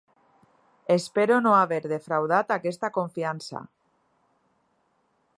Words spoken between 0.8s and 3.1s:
Espero no haver defraudat aquesta